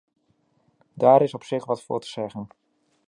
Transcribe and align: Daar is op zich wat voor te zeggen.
Daar 0.93 1.21
is 1.21 1.33
op 1.33 1.43
zich 1.43 1.65
wat 1.65 1.83
voor 1.83 2.01
te 2.01 2.07
zeggen. 2.07 2.47